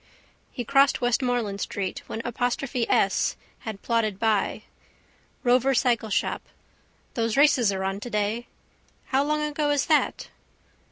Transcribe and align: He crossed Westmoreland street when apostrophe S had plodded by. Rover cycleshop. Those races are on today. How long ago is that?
He 0.51 0.65
crossed 0.65 0.99
Westmoreland 0.99 1.61
street 1.61 2.01
when 2.07 2.23
apostrophe 2.25 2.89
S 2.89 3.35
had 3.59 3.83
plodded 3.83 4.17
by. 4.17 4.63
Rover 5.43 5.75
cycleshop. 5.75 6.41
Those 7.13 7.37
races 7.37 7.71
are 7.71 7.83
on 7.83 7.99
today. 7.99 8.47
How 9.09 9.23
long 9.23 9.43
ago 9.43 9.69
is 9.69 9.85
that? 9.85 10.29